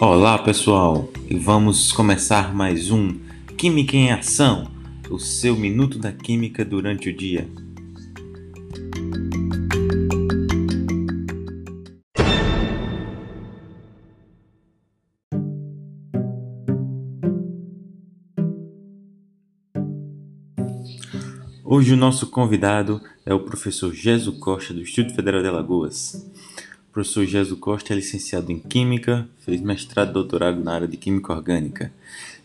Olá 0.00 0.38
pessoal, 0.38 1.08
e 1.28 1.36
vamos 1.36 1.90
começar 1.90 2.54
mais 2.54 2.88
um 2.88 3.18
Química 3.56 3.96
em 3.96 4.12
Ação, 4.12 4.70
o 5.10 5.18
seu 5.18 5.56
minuto 5.56 5.98
da 5.98 6.12
química 6.12 6.64
durante 6.64 7.10
o 7.10 7.12
dia. 7.12 7.48
Hoje 21.64 21.94
o 21.94 21.96
nosso 21.96 22.30
convidado 22.30 23.00
é 23.26 23.34
o 23.34 23.40
professor 23.40 23.92
Geso 23.92 24.38
Costa 24.38 24.72
do 24.72 24.80
Instituto 24.80 25.16
Federal 25.16 25.42
de 25.42 25.48
Alagoas. 25.48 26.24
Professor 26.98 27.24
Geso 27.24 27.56
Costa 27.58 27.92
é 27.92 27.96
licenciado 27.96 28.50
em 28.50 28.58
Química, 28.58 29.28
fez 29.44 29.60
mestrado 29.60 30.10
e 30.10 30.12
doutorado 30.14 30.60
na 30.60 30.74
área 30.74 30.88
de 30.88 30.96
Química 30.96 31.32
Orgânica 31.32 31.92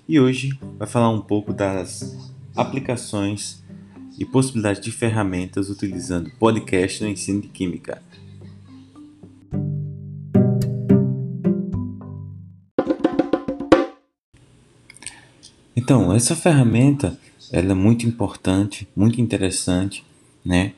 e 0.08 0.20
hoje 0.20 0.52
vai 0.78 0.88
falar 0.88 1.10
um 1.10 1.22
pouco 1.22 1.52
das 1.52 2.16
aplicações 2.56 3.64
e 4.16 4.24
possibilidades 4.24 4.80
de 4.80 4.92
ferramentas 4.92 5.72
utilizando 5.72 6.30
podcast 6.38 7.02
no 7.02 7.10
ensino 7.10 7.42
de 7.42 7.48
Química. 7.48 8.00
Então, 15.76 16.14
essa 16.14 16.36
ferramenta 16.36 17.20
ela 17.52 17.72
é 17.72 17.76
muito 17.76 18.06
importante, 18.06 18.88
muito 18.96 19.20
interessante, 19.20 20.06
né? 20.46 20.74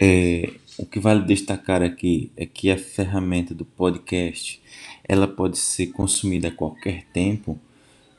É, 0.00 0.52
o 0.78 0.86
que 0.86 0.98
vale 0.98 1.24
destacar 1.24 1.82
aqui 1.82 2.30
é 2.36 2.46
que 2.46 2.70
a 2.70 2.78
ferramenta 2.78 3.54
do 3.54 3.64
podcast 3.64 4.60
ela 5.06 5.28
pode 5.28 5.58
ser 5.58 5.88
consumida 5.88 6.48
a 6.48 6.52
qualquer 6.52 7.04
tempo, 7.12 7.58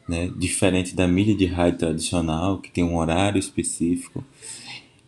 né? 0.07 0.31
Diferente 0.37 0.95
da 0.95 1.07
mídia 1.07 1.35
de 1.35 1.45
rádio 1.45 1.79
tradicional 1.79 2.59
que 2.59 2.71
tem 2.71 2.83
um 2.83 2.97
horário 2.97 3.39
específico. 3.39 4.23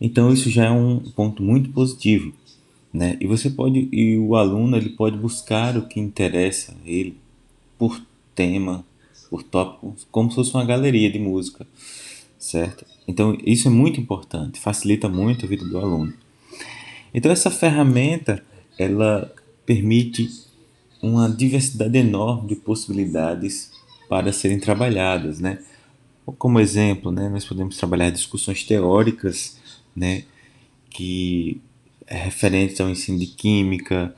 Então 0.00 0.32
isso 0.32 0.50
já 0.50 0.66
é 0.66 0.70
um 0.70 0.98
ponto 0.98 1.42
muito 1.42 1.70
positivo, 1.70 2.32
né? 2.92 3.16
E 3.20 3.26
você 3.26 3.48
pode 3.50 3.88
e 3.92 4.18
o 4.18 4.36
aluno 4.36 4.76
ele 4.76 4.90
pode 4.90 5.16
buscar 5.16 5.76
o 5.76 5.86
que 5.86 6.00
interessa 6.00 6.72
a 6.72 6.88
ele 6.88 7.16
por 7.78 8.00
tema, 8.34 8.84
por 9.30 9.42
tópico, 9.42 9.94
como 10.10 10.30
se 10.30 10.36
fosse 10.36 10.54
uma 10.54 10.64
galeria 10.64 11.10
de 11.10 11.18
música 11.18 11.66
certo? 12.38 12.86
Então, 13.06 13.36
isso 13.44 13.68
é 13.68 13.70
muito 13.70 14.00
importante, 14.00 14.60
facilita 14.60 15.08
muito 15.08 15.44
a 15.44 15.48
vida 15.48 15.64
do 15.64 15.78
aluno. 15.78 16.14
Então, 17.12 17.30
essa 17.30 17.50
ferramenta, 17.50 18.42
ela 18.78 19.32
permite 19.64 20.30
uma 21.02 21.28
diversidade 21.28 21.96
enorme 21.96 22.48
de 22.48 22.56
possibilidades 22.56 23.70
para 24.08 24.32
serem 24.32 24.58
trabalhadas, 24.58 25.38
né? 25.38 25.58
Como 26.38 26.60
exemplo, 26.60 27.10
né, 27.10 27.28
nós 27.28 27.44
podemos 27.44 27.76
trabalhar 27.76 28.10
discussões 28.10 28.62
teóricas, 28.62 29.58
né, 29.96 30.24
que 30.90 31.60
é 32.06 32.16
referentes 32.16 32.80
ao 32.80 32.90
ensino 32.90 33.18
de 33.18 33.26
química, 33.26 34.14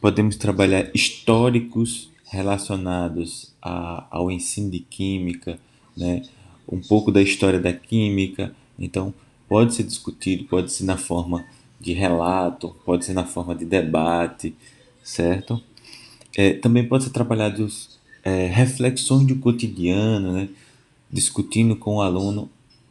podemos 0.00 0.36
trabalhar 0.36 0.90
históricos 0.94 2.10
relacionados 2.24 3.52
a, 3.60 4.06
ao 4.10 4.30
ensino 4.30 4.70
de 4.70 4.80
química, 4.80 5.58
né, 5.96 6.22
um 6.70 6.80
pouco 6.80 7.10
da 7.10 7.20
história 7.20 7.58
da 7.58 7.72
química. 7.72 8.54
Então, 8.78 9.12
pode 9.48 9.74
ser 9.74 9.82
discutido, 9.82 10.44
pode 10.44 10.70
ser 10.70 10.84
na 10.84 10.96
forma 10.96 11.44
de 11.80 11.92
relato, 11.92 12.76
pode 12.84 13.04
ser 13.04 13.14
na 13.14 13.24
forma 13.24 13.54
de 13.54 13.64
debate, 13.64 14.54
certo? 15.02 15.60
É, 16.36 16.52
também 16.52 16.86
pode 16.86 17.04
ser 17.04 17.10
trabalhado 17.10 17.66
é, 18.22 18.46
reflexões 18.46 19.26
do 19.26 19.36
cotidiano, 19.36 20.32
né? 20.32 20.48
discutindo 21.10 21.74
com 21.74 21.96
o 21.96 22.02
aluno 22.02 22.48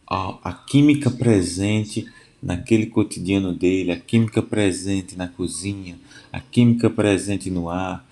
a, 0.09 0.37
a 0.43 0.53
química 0.53 1.09
presente 1.09 2.07
naquele 2.41 2.87
cotidiano 2.87 3.53
dele, 3.53 3.91
a 3.91 3.99
química 3.99 4.41
presente 4.41 5.15
na 5.15 5.27
cozinha, 5.27 5.97
a 6.31 6.39
química 6.39 6.89
presente 6.89 7.49
no 7.49 7.69
ar, 7.69 8.05